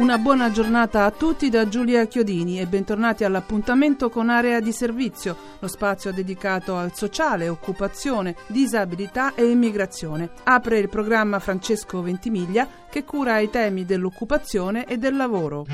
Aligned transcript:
Una 0.00 0.16
buona 0.16 0.50
giornata 0.50 1.04
a 1.04 1.10
tutti 1.10 1.50
da 1.50 1.68
Giulia 1.68 2.06
Chiodini 2.06 2.58
e 2.58 2.66
bentornati 2.66 3.22
all'appuntamento 3.22 4.08
con 4.08 4.30
Area 4.30 4.58
di 4.58 4.72
Servizio, 4.72 5.36
lo 5.58 5.68
spazio 5.68 6.10
dedicato 6.10 6.74
al 6.74 6.94
sociale, 6.94 7.50
occupazione, 7.50 8.34
disabilità 8.46 9.34
e 9.34 9.44
immigrazione. 9.44 10.30
Apre 10.44 10.78
il 10.78 10.88
programma 10.88 11.38
Francesco 11.38 12.00
Ventimiglia 12.00 12.66
che 12.88 13.04
cura 13.04 13.40
i 13.40 13.50
temi 13.50 13.84
dell'occupazione 13.84 14.86
e 14.86 14.96
del 14.96 15.16
lavoro. 15.16 15.66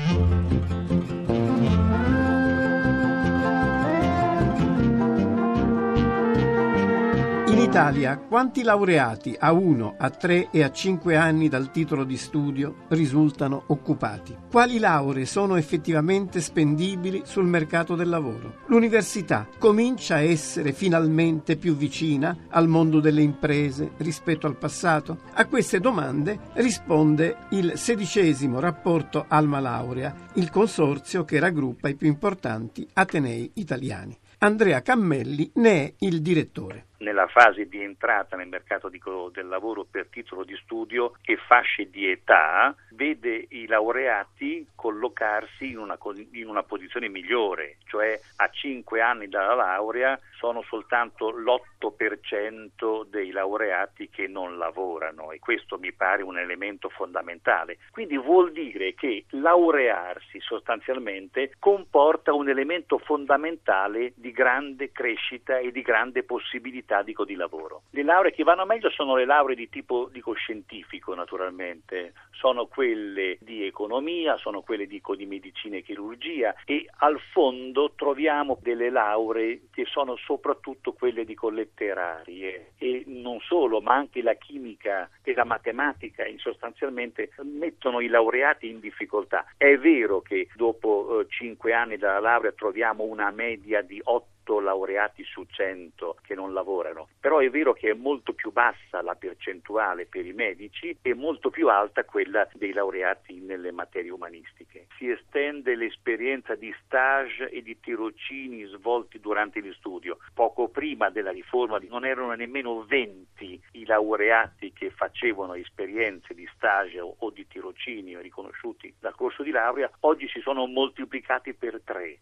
Italia, 7.67 8.17
quanti 8.17 8.63
laureati 8.63 9.35
a 9.37 9.51
1, 9.51 9.95
a 9.97 10.09
3 10.09 10.51
e 10.51 10.63
a 10.63 10.71
5 10.71 11.17
anni 11.17 11.49
dal 11.49 11.69
titolo 11.69 12.05
di 12.05 12.15
studio 12.15 12.85
risultano 12.87 13.63
occupati? 13.67 14.33
Quali 14.49 14.79
lauree 14.79 15.25
sono 15.25 15.57
effettivamente 15.57 16.39
spendibili 16.39 17.23
sul 17.25 17.45
mercato 17.45 17.95
del 17.95 18.07
lavoro? 18.07 18.59
L'università 18.67 19.49
comincia 19.59 20.15
a 20.15 20.21
essere 20.21 20.71
finalmente 20.71 21.57
più 21.57 21.75
vicina 21.75 22.37
al 22.47 22.69
mondo 22.69 23.01
delle 23.01 23.21
imprese 23.21 23.91
rispetto 23.97 24.47
al 24.47 24.55
passato? 24.55 25.19
A 25.33 25.45
queste 25.45 25.81
domande 25.81 26.39
risponde 26.53 27.35
il 27.49 27.73
sedicesimo 27.75 28.61
rapporto 28.61 29.25
Alma 29.27 29.59
Laurea, 29.59 30.15
il 30.35 30.49
consorzio 30.49 31.25
che 31.25 31.37
raggruppa 31.37 31.89
i 31.89 31.95
più 31.95 32.07
importanti 32.07 32.87
atenei 32.93 33.51
italiani. 33.55 34.17
Andrea 34.39 34.81
Cammelli 34.81 35.51
ne 35.55 35.83
è 35.83 35.93
il 35.99 36.21
direttore 36.21 36.86
nella 36.99 37.27
fase 37.27 37.67
di 37.67 37.81
entrata 37.81 38.35
nel 38.35 38.47
mercato 38.47 38.89
di, 38.89 39.01
del 39.31 39.47
lavoro 39.47 39.85
per 39.89 40.07
titolo 40.07 40.43
di 40.43 40.55
studio 40.63 41.13
e 41.23 41.37
fasce 41.37 41.89
di 41.89 42.09
età 42.09 42.75
vede 42.91 43.45
i 43.49 43.67
laureati 43.67 44.67
collocarsi 44.75 45.71
in 45.71 45.77
una, 45.77 45.97
in 46.31 46.47
una 46.47 46.63
posizione 46.63 47.09
migliore, 47.09 47.77
cioè 47.85 48.19
a 48.37 48.49
5 48.49 49.01
anni 49.01 49.27
dalla 49.27 49.53
laurea 49.53 50.19
sono 50.37 50.61
soltanto 50.63 51.29
l'8% 51.29 53.05
dei 53.05 53.31
laureati 53.31 54.09
che 54.09 54.27
non 54.27 54.57
lavorano 54.57 55.31
e 55.31 55.39
questo 55.39 55.77
mi 55.77 55.91
pare 55.91 56.23
un 56.23 56.37
elemento 56.37 56.89
fondamentale. 56.89 57.77
Quindi 57.91 58.17
vuol 58.17 58.51
dire 58.51 58.93
che 58.93 59.25
laurearsi 59.29 60.39
sostanzialmente 60.39 61.53
comporta 61.59 62.33
un 62.33 62.49
elemento 62.49 62.97
fondamentale 62.99 64.13
di 64.15 64.31
grande 64.31 64.91
crescita 64.91 65.57
e 65.57 65.71
di 65.71 65.81
grande 65.81 66.23
possibilità 66.23 66.86
dico, 67.03 67.25
di 67.25 67.35
lavoro. 67.35 67.83
Le 67.91 68.03
lauree 68.03 68.31
che 68.31 68.43
vanno 68.43 68.65
meglio 68.65 68.89
sono 68.89 69.15
le 69.15 69.25
lauree 69.25 69.55
di 69.55 69.69
tipo 69.69 70.09
dico, 70.11 70.33
scientifico 70.33 71.13
naturalmente, 71.13 72.13
sono 72.31 72.67
quelle 72.67 73.37
di 73.41 73.65
economia, 73.65 74.37
sono 74.37 74.61
quelle 74.61 74.87
dico, 74.87 75.15
di 75.15 75.25
medicina 75.25 75.77
e 75.77 75.83
chirurgia 75.83 76.55
e 76.65 76.85
al 76.99 77.19
fondo 77.31 77.93
troviamo 77.95 78.57
delle 78.61 78.89
lauree 78.89 79.67
che 79.71 79.85
sono 79.85 80.15
soprattutto 80.15 80.93
quelle 80.93 81.25
di 81.25 81.35
letterarie 81.49 82.73
e 82.77 83.03
non 83.07 83.39
solo, 83.39 83.79
ma 83.79 83.93
anche 83.93 84.21
la 84.21 84.33
chimica 84.33 85.09
e 85.23 85.33
la 85.33 85.45
matematica 85.45 86.25
sostanzialmente 86.37 87.31
mettono 87.41 87.99
i 87.99 88.07
laureati 88.07 88.69
in 88.69 88.79
difficoltà. 88.79 89.45
È 89.57 89.77
vero 89.77 90.21
che 90.21 90.47
dopo 90.55 91.19
eh, 91.19 91.25
cinque 91.29 91.73
anni 91.73 91.97
dalla 91.97 92.19
laurea 92.19 92.51
troviamo 92.51 93.03
una 93.03 93.31
media 93.31 93.81
di 93.81 93.99
8 94.03 94.35
laureati 94.55 95.23
su 95.23 95.45
100 95.45 96.17
che 96.21 96.35
non 96.35 96.53
lavorano, 96.53 97.09
però 97.19 97.39
è 97.39 97.49
vero 97.49 97.73
che 97.73 97.91
è 97.91 97.93
molto 97.93 98.33
più 98.33 98.51
bassa 98.51 99.01
la 99.01 99.15
percentuale 99.15 100.05
per 100.05 100.25
i 100.25 100.33
medici 100.33 100.97
e 101.01 101.13
molto 101.13 101.49
più 101.49 101.69
alta 101.69 102.03
quella 102.03 102.47
dei 102.53 102.73
laureati 102.73 103.39
nelle 103.39 103.71
materie 103.71 104.11
umanistiche. 104.11 104.87
Si 104.97 105.09
estende 105.09 105.75
l'esperienza 105.75 106.55
di 106.55 106.73
stage 106.85 107.49
e 107.49 107.61
di 107.61 107.79
tirocini 107.79 108.63
svolti 108.65 109.19
durante 109.19 109.61
gli 109.61 109.73
studio. 109.73 110.17
Poco 110.33 110.69
prima 110.69 111.09
della 111.09 111.31
riforma 111.31 111.79
non 111.89 112.05
erano 112.05 112.33
nemmeno 112.33 112.83
20 112.83 113.61
i 113.71 113.85
laureati 113.85 114.73
che 114.73 114.89
facevano 114.89 115.53
esperienze 115.53 116.33
di 116.33 116.47
stage 116.55 116.99
o 116.99 117.29
di 117.31 117.47
tirocini 117.47 118.19
riconosciuti 118.21 118.93
dal 118.99 119.15
corso 119.15 119.43
di 119.43 119.51
laurea, 119.51 119.89
oggi 120.01 120.27
si 120.27 120.39
sono 120.41 120.65
moltiplicati 120.65 121.53
per 121.53 121.81
tre. 121.83 122.19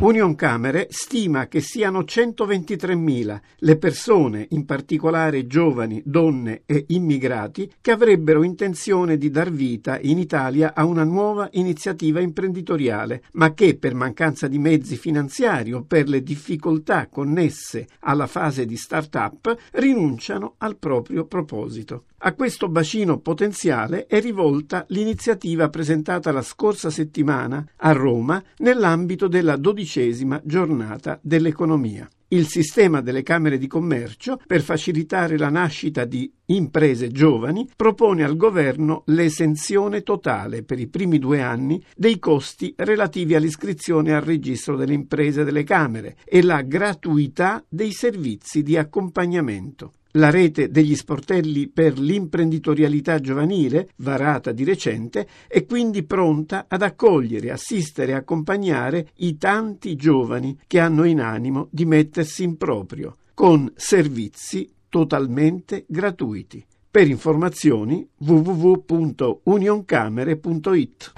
Union 0.00 0.34
Camere 0.34 0.86
stima 0.88 1.46
che 1.46 1.60
siano 1.60 2.00
123.000 2.00 3.40
le 3.56 3.76
persone, 3.76 4.46
in 4.52 4.64
particolare 4.64 5.46
giovani, 5.46 6.00
donne 6.06 6.62
e 6.64 6.86
immigrati, 6.88 7.70
che 7.82 7.90
avrebbero 7.90 8.42
intenzione 8.42 9.18
di 9.18 9.28
dar 9.28 9.50
vita 9.50 9.98
in 10.00 10.18
Italia 10.18 10.72
a 10.74 10.86
una 10.86 11.04
nuova 11.04 11.50
iniziativa 11.52 12.18
imprenditoriale, 12.20 13.24
ma 13.32 13.52
che 13.52 13.76
per 13.76 13.94
mancanza 13.94 14.48
di 14.48 14.58
mezzi 14.58 14.96
finanziari 14.96 15.74
o 15.74 15.82
per 15.82 16.08
le 16.08 16.22
difficoltà 16.22 17.08
connesse 17.08 17.86
alla 18.00 18.26
fase 18.26 18.64
di 18.64 18.78
start-up 18.78 19.54
rinunciano 19.72 20.54
al 20.56 20.78
proprio 20.78 21.26
proposito. 21.26 22.04
A 22.22 22.34
questo 22.34 22.68
bacino 22.68 23.18
potenziale 23.18 24.04
è 24.04 24.20
rivolta 24.20 24.84
l'iniziativa 24.88 25.70
presentata 25.70 26.30
la 26.32 26.42
scorsa 26.42 26.90
settimana 26.90 27.66
a 27.76 27.92
Roma 27.92 28.42
nell'ambito 28.58 29.26
della 29.26 29.56
dodicesima 29.56 30.38
giornata 30.44 31.18
dell'economia. 31.22 32.06
Il 32.28 32.46
sistema 32.46 33.00
delle 33.00 33.22
Camere 33.22 33.56
di 33.56 33.66
Commercio, 33.66 34.38
per 34.46 34.60
facilitare 34.60 35.38
la 35.38 35.48
nascita 35.48 36.04
di 36.04 36.30
imprese 36.46 37.08
giovani, 37.08 37.66
propone 37.74 38.22
al 38.22 38.36
governo 38.36 39.02
l'esenzione 39.06 40.02
totale 40.02 40.62
per 40.62 40.78
i 40.78 40.88
primi 40.88 41.18
due 41.18 41.40
anni 41.40 41.82
dei 41.96 42.18
costi 42.18 42.74
relativi 42.76 43.34
all'iscrizione 43.34 44.14
al 44.14 44.20
registro 44.20 44.76
delle 44.76 44.92
imprese 44.92 45.42
delle 45.42 45.64
Camere 45.64 46.18
e 46.26 46.42
la 46.42 46.60
gratuità 46.60 47.64
dei 47.66 47.92
servizi 47.92 48.62
di 48.62 48.76
accompagnamento. 48.76 49.92
La 50.14 50.30
rete 50.30 50.70
degli 50.70 50.96
sportelli 50.96 51.68
per 51.68 51.96
l'imprenditorialità 51.96 53.20
giovanile, 53.20 53.90
varata 53.96 54.50
di 54.50 54.64
recente, 54.64 55.28
è 55.46 55.64
quindi 55.64 56.02
pronta 56.02 56.64
ad 56.66 56.82
accogliere, 56.82 57.52
assistere 57.52 58.10
e 58.10 58.16
accompagnare 58.16 59.10
i 59.18 59.38
tanti 59.38 59.94
giovani 59.94 60.58
che 60.66 60.80
hanno 60.80 61.04
in 61.04 61.20
animo 61.20 61.68
di 61.70 61.84
mettersi 61.84 62.42
in 62.42 62.56
proprio, 62.56 63.18
con 63.34 63.70
servizi 63.76 64.68
totalmente 64.88 65.84
gratuiti. 65.86 66.66
Per 66.90 67.06
informazioni 67.06 68.04
www.unioncamere.it. 68.18 71.12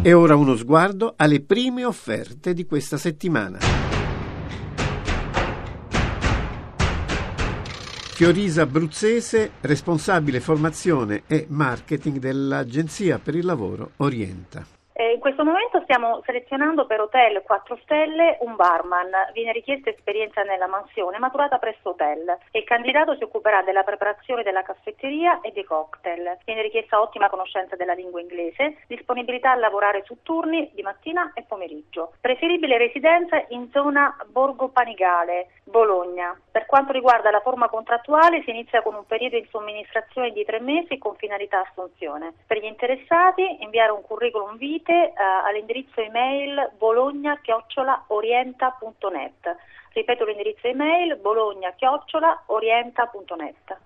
E 0.00 0.12
ora 0.12 0.36
uno 0.36 0.54
sguardo 0.54 1.14
alle 1.16 1.40
prime 1.40 1.84
offerte 1.84 2.54
di 2.54 2.64
questa 2.66 2.98
settimana. 2.98 3.93
Fiorisa 8.14 8.62
Abruzzese, 8.62 9.54
responsabile 9.62 10.38
formazione 10.38 11.24
e 11.26 11.46
marketing 11.48 12.20
dell'Agenzia 12.20 13.18
per 13.18 13.34
il 13.34 13.44
Lavoro 13.44 13.90
Orienta. 13.96 14.64
Eh, 14.96 15.14
in 15.14 15.18
questo 15.18 15.42
momento 15.42 15.80
stiamo 15.82 16.22
selezionando 16.24 16.86
per 16.86 17.00
hotel 17.00 17.42
4 17.42 17.80
stelle 17.82 18.38
un 18.42 18.54
barman. 18.54 19.10
Viene 19.32 19.50
richiesta 19.50 19.90
esperienza 19.90 20.42
nella 20.42 20.68
mansione 20.68 21.18
maturata 21.18 21.58
presso 21.58 21.88
hotel 21.88 22.28
e 22.52 22.60
il 22.60 22.64
candidato 22.64 23.16
si 23.16 23.24
occuperà 23.24 23.62
della 23.62 23.82
preparazione 23.82 24.44
della 24.44 24.62
caffetteria 24.62 25.40
e 25.40 25.50
dei 25.50 25.64
cocktail. 25.64 26.38
Viene 26.44 26.62
richiesta 26.62 27.00
ottima 27.00 27.28
conoscenza 27.28 27.74
della 27.74 27.92
lingua 27.92 28.20
inglese, 28.20 28.76
disponibilità 28.86 29.50
a 29.50 29.56
lavorare 29.56 30.04
su 30.04 30.18
turni 30.22 30.70
di 30.72 30.82
mattina 30.82 31.32
e 31.34 31.42
pomeriggio. 31.42 32.12
Preferibile 32.20 32.78
residenza 32.78 33.44
in 33.48 33.70
zona 33.72 34.16
Borgo 34.28 34.68
Panigale, 34.68 35.48
Bologna. 35.64 36.38
Per 36.52 36.66
quanto 36.66 36.92
riguarda 36.92 37.32
la 37.32 37.40
forma 37.40 37.68
contrattuale 37.68 38.42
si 38.44 38.50
inizia 38.50 38.80
con 38.80 38.94
un 38.94 39.06
periodo 39.06 39.40
di 39.40 39.48
somministrazione 39.50 40.30
di 40.30 40.44
tre 40.44 40.60
mesi 40.60 40.98
con 40.98 41.16
finalità 41.16 41.64
assunzione. 41.68 42.32
Per 42.46 42.60
gli 42.60 42.66
interessati 42.66 43.56
inviare 43.60 43.90
un 43.90 44.02
curriculum 44.02 44.56
vitae 44.56 44.82
scrivete 44.84 45.12
uh, 45.16 45.46
all'indirizzo 45.46 46.00
email 46.00 46.72
bologna-orienta.net. 46.78 49.56
Ripeto 49.92 50.24
l'indirizzo 50.24 50.66
email 50.66 51.16
bologna-orienta.net. 51.16 53.76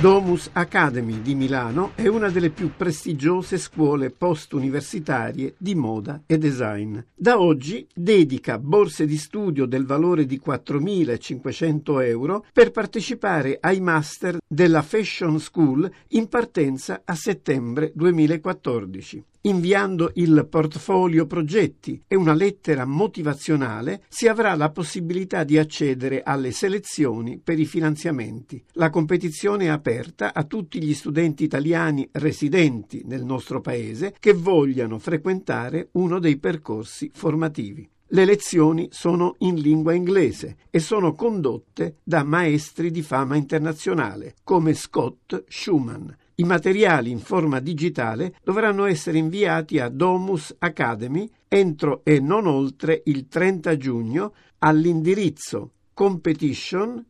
Domus 0.00 0.50
Academy 0.52 1.22
di 1.22 1.34
Milano 1.34 1.92
è 1.94 2.06
una 2.06 2.28
delle 2.28 2.50
più 2.50 2.72
prestigiose 2.76 3.56
scuole 3.56 4.10
post-universitarie 4.10 5.54
di 5.56 5.74
moda 5.74 6.22
e 6.26 6.36
design. 6.36 6.98
Da 7.14 7.40
oggi 7.40 7.86
dedica 7.94 8.58
borse 8.58 9.06
di 9.06 9.16
studio 9.16 9.64
del 9.64 9.86
valore 9.86 10.26
di 10.26 10.38
4.500 10.44 12.04
euro 12.04 12.44
per 12.52 12.72
partecipare 12.72 13.56
ai 13.58 13.80
master 13.80 14.36
della 14.46 14.82
Fashion 14.82 15.40
School 15.40 15.90
in 16.08 16.28
partenza 16.28 17.00
a 17.02 17.14
settembre 17.14 17.90
2014. 17.94 19.24
Inviando 19.46 20.10
il 20.14 20.44
portfolio 20.50 21.24
progetti 21.24 22.02
e 22.08 22.16
una 22.16 22.34
lettera 22.34 22.84
motivazionale 22.84 24.02
si 24.08 24.26
avrà 24.26 24.56
la 24.56 24.70
possibilità 24.70 25.44
di 25.44 25.56
accedere 25.56 26.22
alle 26.24 26.50
selezioni 26.50 27.38
per 27.38 27.60
i 27.60 27.64
finanziamenti. 27.64 28.60
La 28.72 28.90
competizione 28.90 29.66
è 29.66 29.68
aperta 29.68 30.34
a 30.34 30.42
tutti 30.42 30.82
gli 30.82 30.92
studenti 30.94 31.44
italiani 31.44 32.08
residenti 32.12 33.02
nel 33.06 33.24
nostro 33.24 33.60
paese 33.60 34.16
che 34.18 34.32
vogliano 34.32 34.98
frequentare 34.98 35.90
uno 35.92 36.18
dei 36.18 36.38
percorsi 36.38 37.08
formativi. 37.14 37.88
Le 38.08 38.24
lezioni 38.24 38.88
sono 38.90 39.36
in 39.38 39.54
lingua 39.54 39.92
inglese 39.92 40.56
e 40.70 40.80
sono 40.80 41.14
condotte 41.14 41.98
da 42.02 42.24
maestri 42.24 42.90
di 42.90 43.02
fama 43.02 43.36
internazionale 43.36 44.34
come 44.42 44.74
Scott 44.74 45.44
Schumann. 45.46 46.08
I 46.38 46.44
materiali 46.44 47.10
in 47.10 47.18
forma 47.18 47.60
digitale 47.60 48.34
dovranno 48.44 48.84
essere 48.84 49.16
inviati 49.16 49.78
a 49.78 49.88
Domus 49.88 50.54
Academy 50.58 51.26
entro 51.48 52.02
e 52.04 52.20
non 52.20 52.46
oltre 52.46 53.00
il 53.06 53.26
30 53.26 53.74
giugno 53.78 54.34
all'indirizzo 54.58 55.70
competition 55.94 57.02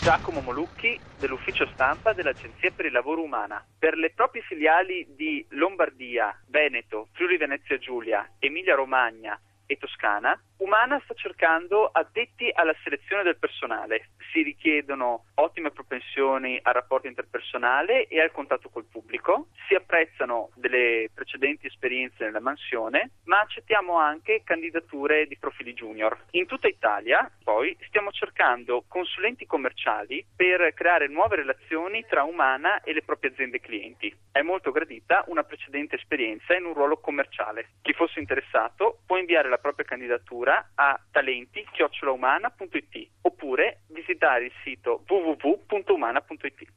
Giacomo 0.00 0.40
Molucchi 0.40 0.98
dell'ufficio 1.14 1.66
stampa 1.72 2.12
dell'Agenzia 2.14 2.70
per 2.70 2.86
il 2.86 2.92
Lavoro 2.92 3.22
Umana. 3.22 3.62
Per 3.78 3.94
le 3.96 4.10
proprie 4.10 4.42
filiali 4.42 5.06
di 5.14 5.44
Lombardia, 5.50 6.34
Veneto, 6.48 7.08
Friuli 7.12 7.36
Venezia 7.36 7.78
Giulia, 7.78 8.26
Emilia 8.38 8.74
Romagna 8.74 9.38
e 9.70 9.76
Toscana, 9.76 10.36
Umana 10.56 11.00
sta 11.04 11.14
cercando 11.14 11.86
addetti 11.86 12.50
alla 12.52 12.74
selezione 12.82 13.22
del 13.22 13.38
personale. 13.38 14.10
Si 14.32 14.42
richiedono 14.42 15.26
ottime 15.34 15.70
propensioni 15.70 16.58
al 16.60 16.74
rapporto 16.74 17.06
interpersonale 17.06 18.06
e 18.08 18.20
al 18.20 18.32
contatto 18.32 18.68
col 18.68 18.84
pubblico, 18.84 19.46
si 19.68 19.74
apprezzano 19.74 20.50
delle 20.56 21.08
precedenti 21.14 21.66
esperienze 21.66 22.24
nella 22.24 22.40
mansione, 22.40 23.12
ma 23.24 23.40
accettiamo 23.40 23.96
anche 23.96 24.42
candidature 24.44 25.26
di 25.26 25.38
profili 25.38 25.72
junior. 25.72 26.24
In 26.32 26.46
tutta 26.46 26.68
Italia, 26.68 27.30
poi, 27.42 27.76
stiamo 27.86 28.10
cercando 28.10 28.84
consulenti 28.88 29.46
commerciali 29.46 30.24
per 30.34 30.74
creare 30.74 31.08
nuove 31.08 31.36
relazioni 31.36 32.04
tra 32.06 32.24
Umana 32.24 32.82
e 32.82 32.92
le 32.92 33.02
proprie 33.02 33.30
aziende 33.30 33.60
clienti. 33.60 34.14
È 34.30 34.42
molto 34.42 34.72
gradita 34.72 35.24
una 35.28 35.44
precedente 35.44 35.94
esperienza 35.94 36.54
in 36.54 36.64
un 36.64 36.74
ruolo 36.74 36.98
commerciale. 36.98 37.70
Chi 37.82 37.92
fosse 37.92 38.18
interessato 38.18 39.00
può 39.06 39.16
inviare 39.16 39.48
la 39.48 39.58
propria 39.60 39.86
candidatura 39.86 40.70
a 40.74 40.98
talenti-umana.it 41.10 43.08
oppure 43.22 43.82
visitare 43.88 44.46
il 44.46 44.52
sito 44.64 45.04
www.umana.it. 45.06 46.68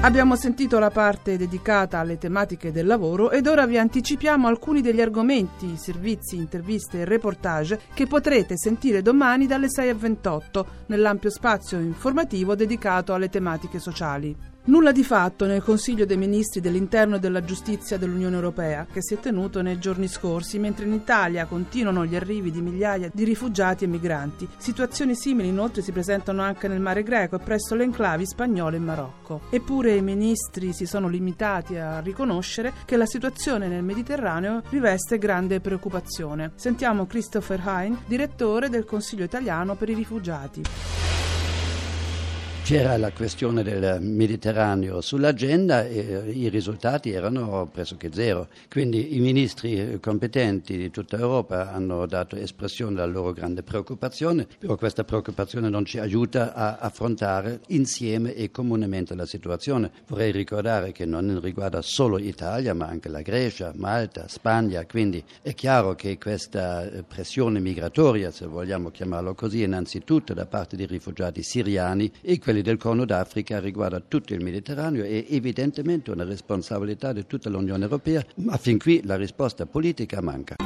Abbiamo 0.00 0.36
sentito 0.36 0.78
la 0.78 0.90
parte 0.90 1.36
dedicata 1.36 1.98
alle 1.98 2.18
tematiche 2.18 2.70
del 2.70 2.86
lavoro 2.86 3.32
ed 3.32 3.48
ora 3.48 3.66
vi 3.66 3.78
anticipiamo 3.78 4.46
alcuni 4.46 4.80
degli 4.80 5.00
argomenti, 5.00 5.76
servizi, 5.76 6.36
interviste 6.36 7.00
e 7.00 7.04
reportage 7.04 7.80
che 7.94 8.06
potrete 8.06 8.56
sentire 8.56 9.02
domani 9.02 9.46
dalle 9.48 9.68
6 9.68 9.88
a 9.88 9.94
28 9.94 10.66
nell'ampio 10.86 11.30
spazio 11.30 11.80
informativo 11.80 12.54
dedicato 12.54 13.12
alle 13.12 13.28
tematiche 13.28 13.80
sociali. 13.80 14.34
Nulla 14.68 14.92
di 14.92 15.02
fatto 15.02 15.46
nel 15.46 15.62
Consiglio 15.62 16.04
dei 16.04 16.18
Ministri 16.18 16.60
dell'Interno 16.60 17.16
e 17.16 17.20
della 17.20 17.42
Giustizia 17.42 17.96
dell'Unione 17.96 18.34
Europea, 18.34 18.86
che 18.92 19.02
si 19.02 19.14
è 19.14 19.18
tenuto 19.18 19.62
nei 19.62 19.78
giorni 19.78 20.08
scorsi, 20.08 20.58
mentre 20.58 20.84
in 20.84 20.92
Italia 20.92 21.46
continuano 21.46 22.04
gli 22.04 22.14
arrivi 22.14 22.50
di 22.50 22.60
migliaia 22.60 23.10
di 23.10 23.24
rifugiati 23.24 23.84
e 23.84 23.86
migranti. 23.86 24.46
Situazioni 24.58 25.14
simili 25.14 25.48
inoltre 25.48 25.80
si 25.80 25.90
presentano 25.90 26.42
anche 26.42 26.68
nel 26.68 26.82
Mare 26.82 27.02
Greco 27.02 27.36
e 27.36 27.38
presso 27.38 27.74
le 27.74 27.84
enclavi 27.84 28.26
spagnole 28.26 28.76
in 28.76 28.84
Marocco. 28.84 29.40
Eppure 29.48 29.96
i 29.96 30.02
ministri 30.02 30.74
si 30.74 30.84
sono 30.84 31.08
limitati 31.08 31.76
a 31.78 32.00
riconoscere 32.00 32.74
che 32.84 32.98
la 32.98 33.06
situazione 33.06 33.68
nel 33.68 33.82
Mediterraneo 33.82 34.60
riveste 34.68 35.16
grande 35.16 35.60
preoccupazione. 35.60 36.52
Sentiamo 36.56 37.06
Christopher 37.06 37.62
Hein, 37.66 38.00
direttore 38.06 38.68
del 38.68 38.84
Consiglio 38.84 39.24
italiano 39.24 39.76
per 39.76 39.88
i 39.88 39.94
rifugiati. 39.94 40.62
C'era 42.68 42.98
la 42.98 43.12
questione 43.12 43.62
del 43.62 43.98
Mediterraneo 44.02 45.00
sull'agenda 45.00 45.86
e 45.86 46.30
i 46.30 46.50
risultati 46.50 47.10
erano 47.10 47.66
pressoché 47.72 48.10
zero. 48.12 48.48
Quindi 48.68 49.16
i 49.16 49.20
ministri 49.20 49.98
competenti 50.02 50.76
di 50.76 50.90
tutta 50.90 51.16
Europa 51.16 51.72
hanno 51.72 52.04
dato 52.04 52.36
espressione 52.36 53.00
alla 53.00 53.10
loro 53.10 53.32
grande 53.32 53.62
preoccupazione, 53.62 54.46
però 54.58 54.76
questa 54.76 55.02
preoccupazione 55.02 55.70
non 55.70 55.86
ci 55.86 55.98
aiuta 55.98 56.52
a 56.52 56.76
affrontare 56.76 57.60
insieme 57.68 58.34
e 58.34 58.50
comunemente 58.50 59.14
la 59.14 59.24
situazione. 59.24 59.90
Vorrei 60.06 60.30
ricordare 60.30 60.92
che 60.92 61.06
non 61.06 61.40
riguarda 61.40 61.80
solo 61.80 62.18
Italia, 62.18 62.74
ma 62.74 62.84
anche 62.84 63.08
la 63.08 63.22
Grecia, 63.22 63.72
Malta, 63.76 64.28
Spagna, 64.28 64.84
quindi 64.84 65.24
è 65.40 65.54
chiaro 65.54 65.94
che 65.94 66.18
questa 66.18 66.86
pressione 67.08 67.60
migratoria, 67.60 68.30
se 68.30 68.44
vogliamo 68.44 68.90
chiamarlo 68.90 69.32
così, 69.32 69.62
innanzitutto 69.62 70.34
da 70.34 70.44
parte 70.44 70.76
dei 70.76 70.84
rifugiati 70.84 71.42
siriani 71.42 72.12
e 72.20 72.38
quelli 72.38 72.56
del 72.62 72.76
Corno 72.76 73.04
d'Africa 73.04 73.60
riguarda 73.60 74.00
tutto 74.00 74.34
il 74.34 74.42
Mediterraneo 74.42 75.04
e 75.04 75.26
evidentemente 75.30 76.10
una 76.10 76.24
responsabilità 76.24 77.12
di 77.12 77.26
tutta 77.26 77.48
l'Unione 77.48 77.84
Europea, 77.84 78.24
ma 78.36 78.56
fin 78.56 78.78
qui 78.78 79.02
la 79.04 79.16
risposta 79.16 79.66
politica 79.66 80.20
manca. 80.20 80.56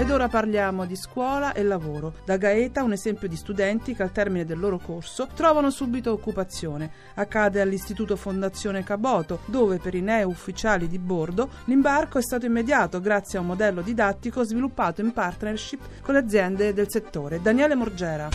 Ed 0.00 0.10
ora 0.10 0.28
parliamo 0.28 0.86
di 0.86 0.96
scuola 0.96 1.52
e 1.52 1.62
lavoro. 1.62 2.14
Da 2.24 2.38
Gaeta 2.38 2.82
un 2.82 2.92
esempio 2.92 3.28
di 3.28 3.36
studenti 3.36 3.94
che 3.94 4.02
al 4.02 4.12
termine 4.12 4.46
del 4.46 4.58
loro 4.58 4.78
corso 4.78 5.28
trovano 5.34 5.68
subito 5.68 6.10
occupazione. 6.10 6.90
Accade 7.16 7.60
all'Istituto 7.60 8.16
Fondazione 8.16 8.82
Caboto, 8.82 9.40
dove 9.44 9.76
per 9.76 9.94
i 9.94 10.00
neo 10.00 10.28
ufficiali 10.28 10.88
di 10.88 10.98
bordo 10.98 11.50
l'imbarco 11.66 12.16
è 12.16 12.22
stato 12.22 12.46
immediato 12.46 12.98
grazie 12.98 13.36
a 13.36 13.42
un 13.42 13.48
modello 13.48 13.82
didattico 13.82 14.42
sviluppato 14.42 15.02
in 15.02 15.12
partnership 15.12 15.82
con 16.00 16.14
le 16.14 16.20
aziende 16.20 16.72
del 16.72 16.88
settore. 16.88 17.42
Daniele 17.42 17.74
Morgera. 17.74 18.30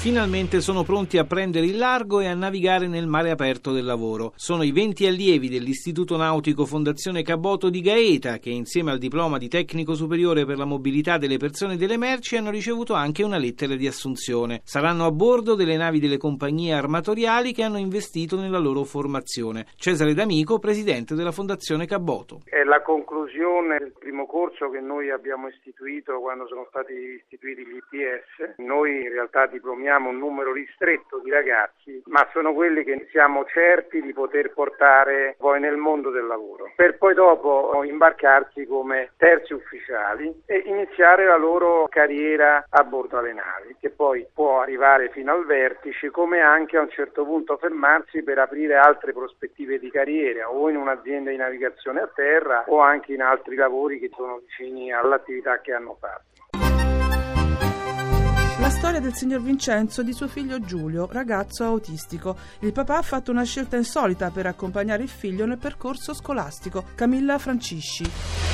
Finalmente 0.00 0.60
sono 0.60 0.84
pronti 0.84 1.18
a 1.18 1.24
prendere 1.24 1.66
il 1.66 1.76
largo 1.76 2.20
e 2.20 2.28
a 2.28 2.34
navigare 2.34 2.86
nel 2.86 3.08
mare 3.08 3.30
aperto 3.30 3.72
del 3.72 3.84
lavoro. 3.84 4.32
Sono 4.36 4.62
i 4.62 4.70
20 4.70 5.04
allievi 5.06 5.48
dell'Istituto 5.48 6.16
Nautico 6.16 6.64
Fondazione 6.66 7.24
Caboto 7.24 7.68
di 7.68 7.80
Gaeta 7.80 8.38
che 8.38 8.48
insieme 8.48 8.92
al 8.92 8.98
diploma 8.98 9.38
di 9.38 9.48
tecnico 9.48 9.94
superiore 9.94 10.46
per 10.46 10.56
la 10.56 10.64
mobilità 10.64 11.18
delle 11.18 11.36
persone 11.36 11.74
e 11.74 11.76
delle 11.76 11.98
merci 11.98 12.36
hanno 12.36 12.50
ricevuto 12.50 12.94
anche 12.94 13.24
una 13.24 13.38
lettera 13.38 13.74
di 13.74 13.88
assunzione. 13.88 14.60
Saranno 14.62 15.04
a 15.04 15.10
bordo 15.10 15.56
delle 15.56 15.76
navi 15.76 15.98
delle 15.98 16.16
compagnie 16.16 16.74
armatoriali 16.74 17.52
che 17.52 17.64
hanno 17.64 17.78
investito 17.78 18.38
nella 18.38 18.58
loro 18.58 18.84
formazione. 18.84 19.66
Cesare 19.74 20.14
D'Amico, 20.14 20.60
presidente 20.60 21.16
della 21.16 21.32
Fondazione 21.32 21.86
Caboto. 21.86 22.42
È 22.44 22.62
la 22.62 22.82
conclusione 22.82 23.78
del 23.78 23.92
primo 23.98 24.26
corso 24.26 24.70
che 24.70 24.80
noi 24.80 25.10
abbiamo 25.10 25.48
istituito 25.48 26.20
quando 26.20 26.46
sono 26.46 26.66
stati 26.68 26.92
istituiti 26.92 27.66
gli 27.66 27.76
ITS. 27.76 28.58
Noi 28.58 29.02
in 29.02 29.10
realtà 29.10 29.46
diplomiamo 29.46 29.87
formiamo 29.88 30.10
un 30.10 30.18
numero 30.18 30.52
ristretto 30.52 31.18
di 31.24 31.30
ragazzi, 31.30 32.02
ma 32.06 32.28
sono 32.32 32.52
quelli 32.52 32.84
che 32.84 33.08
siamo 33.10 33.46
certi 33.46 34.02
di 34.02 34.12
poter 34.12 34.52
portare 34.52 35.34
poi 35.38 35.60
nel 35.60 35.76
mondo 35.76 36.10
del 36.10 36.26
lavoro, 36.26 36.70
per 36.76 36.98
poi 36.98 37.14
dopo 37.14 37.82
imbarcarsi 37.84 38.66
come 38.66 39.12
terzi 39.16 39.54
ufficiali 39.54 40.42
e 40.44 40.62
iniziare 40.66 41.24
la 41.24 41.38
loro 41.38 41.86
carriera 41.88 42.66
a 42.68 42.84
bordo 42.84 43.16
alle 43.16 43.32
navi, 43.32 43.76
che 43.80 43.88
poi 43.88 44.26
può 44.32 44.60
arrivare 44.60 45.08
fino 45.08 45.32
al 45.32 45.46
vertice, 45.46 46.10
come 46.10 46.40
anche 46.40 46.76
a 46.76 46.82
un 46.82 46.90
certo 46.90 47.24
punto 47.24 47.56
fermarsi 47.56 48.22
per 48.22 48.38
aprire 48.38 48.76
altre 48.76 49.14
prospettive 49.14 49.78
di 49.78 49.90
carriera 49.90 50.50
o 50.50 50.68
in 50.68 50.76
un'azienda 50.76 51.30
di 51.30 51.36
navigazione 51.36 52.00
a 52.00 52.10
terra 52.14 52.64
o 52.66 52.80
anche 52.80 53.14
in 53.14 53.22
altri 53.22 53.56
lavori 53.56 53.98
che 53.98 54.10
sono 54.14 54.38
vicini 54.38 54.92
all'attività 54.92 55.60
che 55.60 55.72
hanno 55.72 55.96
fatto. 55.98 56.37
La 58.68 58.74
storia 58.74 59.00
del 59.00 59.14
signor 59.14 59.40
Vincenzo 59.40 60.02
e 60.02 60.04
di 60.04 60.12
suo 60.12 60.28
figlio 60.28 60.60
Giulio, 60.60 61.08
ragazzo 61.10 61.64
autistico. 61.64 62.36
Il 62.58 62.72
papà 62.72 62.98
ha 62.98 63.02
fatto 63.02 63.30
una 63.30 63.42
scelta 63.42 63.78
insolita 63.78 64.28
per 64.28 64.44
accompagnare 64.44 65.02
il 65.02 65.08
figlio 65.08 65.46
nel 65.46 65.56
percorso 65.56 66.12
scolastico. 66.12 66.84
Camilla 66.94 67.38
Francisci. 67.38 68.47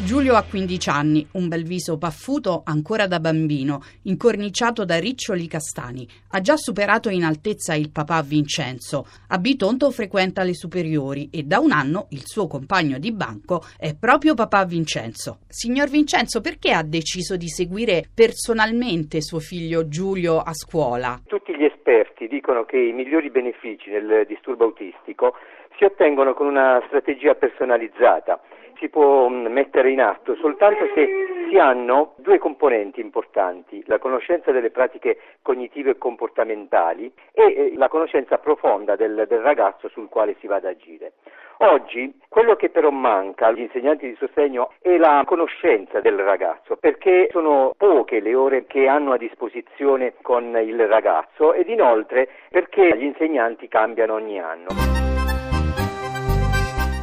Giulio 0.00 0.36
ha 0.36 0.44
15 0.48 0.90
anni, 0.90 1.26
un 1.32 1.48
bel 1.48 1.64
viso 1.64 1.98
paffuto 1.98 2.62
ancora 2.64 3.08
da 3.08 3.18
bambino, 3.18 3.80
incorniciato 4.04 4.84
da 4.84 4.96
riccioli 4.96 5.48
castani. 5.48 6.06
Ha 6.30 6.40
già 6.40 6.54
superato 6.56 7.08
in 7.08 7.24
altezza 7.24 7.74
il 7.74 7.90
papà 7.90 8.22
Vincenzo. 8.22 9.06
A 9.30 9.38
Bitonto 9.38 9.90
frequenta 9.90 10.44
le 10.44 10.54
superiori 10.54 11.28
e 11.32 11.42
da 11.42 11.58
un 11.58 11.72
anno 11.72 12.06
il 12.10 12.22
suo 12.22 12.46
compagno 12.46 12.98
di 12.98 13.12
banco 13.12 13.62
è 13.76 13.96
proprio 13.98 14.34
papà 14.34 14.64
Vincenzo. 14.66 15.40
Signor 15.48 15.88
Vincenzo, 15.88 16.40
perché 16.40 16.70
ha 16.70 16.84
deciso 16.84 17.36
di 17.36 17.48
seguire 17.48 18.04
personalmente 18.14 19.20
suo 19.20 19.40
figlio 19.40 19.88
Giulio 19.88 20.38
a 20.38 20.54
scuola? 20.54 21.20
Tutti 21.26 21.56
gli 21.56 21.64
esperti 21.64 22.28
dicono 22.28 22.64
che 22.64 22.78
i 22.78 22.92
migliori 22.92 23.30
benefici 23.30 23.90
nel 23.90 24.24
disturbo 24.28 24.62
autistico 24.62 25.34
si 25.76 25.82
ottengono 25.82 26.34
con 26.34 26.46
una 26.46 26.80
strategia 26.86 27.34
personalizzata 27.34 28.40
si 28.78 28.88
può 28.88 29.28
mm, 29.28 29.46
mettere 29.46 29.90
in 29.90 30.00
atto 30.00 30.34
soltanto 30.36 30.88
se 30.94 31.08
si 31.48 31.58
hanno 31.58 32.14
due 32.16 32.38
componenti 32.38 33.00
importanti, 33.00 33.82
la 33.86 33.98
conoscenza 33.98 34.50
delle 34.52 34.70
pratiche 34.70 35.18
cognitive 35.42 35.90
e 35.90 35.98
comportamentali 35.98 37.12
e 37.32 37.42
eh, 37.42 37.72
la 37.76 37.88
conoscenza 37.88 38.38
profonda 38.38 38.96
del, 38.96 39.24
del 39.28 39.40
ragazzo 39.40 39.88
sul 39.88 40.08
quale 40.08 40.36
si 40.40 40.46
va 40.46 40.56
ad 40.56 40.64
agire. 40.64 41.12
Oggi 41.60 42.14
quello 42.28 42.54
che 42.54 42.68
però 42.68 42.90
manca 42.90 43.46
agli 43.46 43.60
insegnanti 43.60 44.06
di 44.06 44.16
sostegno 44.16 44.72
è 44.80 44.96
la 44.96 45.24
conoscenza 45.26 46.00
del 46.00 46.16
ragazzo, 46.18 46.76
perché 46.76 47.28
sono 47.32 47.74
poche 47.76 48.20
le 48.20 48.34
ore 48.34 48.66
che 48.66 48.86
hanno 48.86 49.12
a 49.12 49.16
disposizione 49.16 50.14
con 50.22 50.56
il 50.56 50.86
ragazzo 50.86 51.54
ed 51.54 51.68
inoltre 51.68 52.28
perché 52.50 52.96
gli 52.96 53.04
insegnanti 53.04 53.66
cambiano 53.66 54.14
ogni 54.14 54.38
anno. 54.38 55.07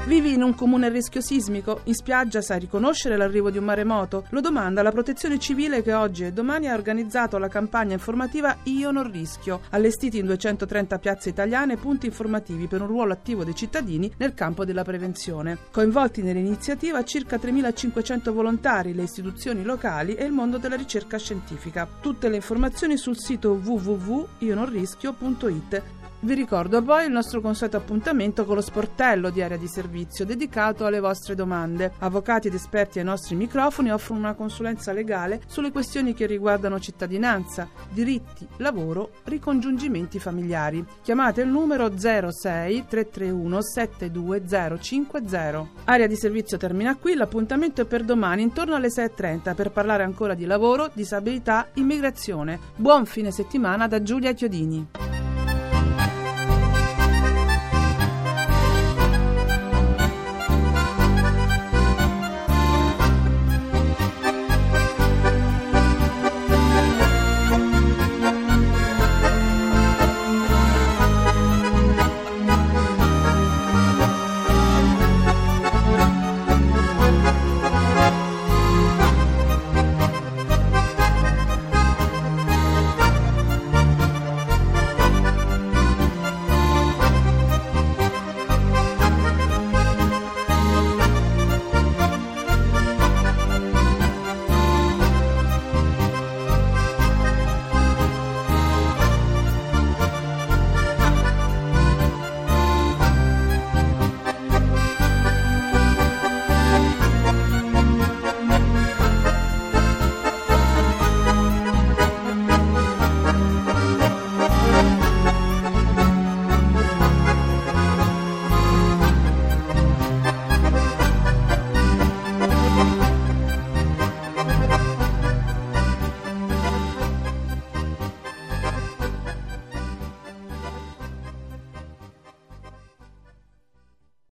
Vivi 0.06 0.34
in 0.34 0.44
un 0.44 0.54
comune 0.54 0.86
a 0.86 0.90
rischio 0.90 1.20
sismico? 1.20 1.80
In 1.86 1.96
spiaggia 1.96 2.40
sai 2.40 2.60
riconoscere 2.60 3.18
l'arrivo 3.18 3.50
di 3.50 3.58
un 3.58 3.64
maremoto? 3.64 4.26
Lo 4.30 4.40
domanda 4.40 4.84
la 4.84 4.92
protezione 4.92 5.40
civile 5.40 5.82
che 5.82 5.94
oggi 5.94 6.26
e 6.26 6.32
domani 6.32 6.68
ha 6.68 6.76
organizzato 6.76 7.40
la 7.40 7.48
campagna 7.48 7.94
informativa 7.94 8.58
Io 8.66 8.92
non 8.92 9.10
rischio, 9.10 9.62
allestiti 9.72 10.20
in 10.20 10.28
230 10.28 11.00
piazze 11.00 11.30
italiane 11.30 11.78
punti 11.78 12.06
informativi 12.06 12.68
per 12.68 12.82
un 12.82 12.88
ruolo 12.88 13.14
attivo 13.14 13.44
dei 13.44 13.56
cittadini 13.56 14.14
nel 14.18 14.36
campo 14.36 14.64
della 14.64 14.84
prevenzione. 14.84 15.58
Coinvolti 15.72 16.22
nell'iniziativa 16.22 17.04
circa 17.04 17.38
3.500 17.38 18.30
volontari, 18.30 18.94
le 18.94 19.02
istituzioni 19.02 19.64
locali 19.64 20.14
e 20.14 20.24
il 20.24 20.34
mondo 20.34 20.60
della 20.60 20.76
ricerca 20.76 21.18
scientifica. 21.18 21.88
Tutte 22.00 22.30
le 22.30 22.36
informazioni 22.36 22.96
sul 22.96 23.18
sito 23.18 23.54
www.iononrischio.it 23.54 26.05
vi 26.26 26.34
ricordo 26.34 26.82
poi 26.82 27.06
il 27.06 27.12
nostro 27.12 27.40
consueto 27.40 27.78
appuntamento 27.78 28.46
con 28.46 28.56
lo 28.56 28.62
sportello 28.62 29.30
di 29.30 29.44
area 29.44 29.58
di 29.58 29.68
servizio 29.68 30.26
dedicato 30.26 30.86
alle 30.86 31.00
vostre 31.00 31.36
domande. 31.36 31.92
Avvocati 32.00 32.48
ed 32.48 32.56
esperti 32.56 32.98
ai 32.98 33.06
nostri 33.06 33.36
microfoni 33.36 33.92
offrono 33.92 34.22
una 34.22 34.34
consulenza 34.34 34.92
legale 34.92 35.42
sulle 35.46 35.72
questioni 35.72 36.16
che 36.16 36.26
riguardano 36.26 36.80
cittadinanza, 36.80 37.70
diritti, 37.92 38.48
lavoro, 38.58 39.12
ricongiungimenti 39.26 40.18
familiari. 40.18 40.84
Chiamate 41.04 41.42
il 41.42 41.50
numero 41.50 41.96
06 41.96 42.86
331 42.88 43.62
72050. 43.62 45.68
Area 45.84 46.08
di 46.08 46.16
servizio 46.16 46.58
termina 46.58 46.96
qui, 46.96 47.14
l'appuntamento 47.14 47.82
è 47.82 47.86
per 47.86 48.04
domani 48.04 48.42
intorno 48.42 48.74
alle 48.74 48.88
6.30 48.88 49.54
per 49.54 49.70
parlare 49.70 50.02
ancora 50.02 50.34
di 50.34 50.46
lavoro, 50.46 50.90
disabilità, 50.92 51.68
immigrazione. 51.76 52.60
Buon 52.76 53.06
fine 53.06 53.30
settimana 53.30 53.88
da 53.88 54.02
Giulia 54.02 54.34
Chiodini. 54.34 55.25